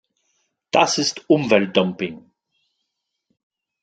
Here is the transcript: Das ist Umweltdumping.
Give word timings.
Das 0.71 0.97
ist 0.97 1.25
Umweltdumping. 1.29 2.31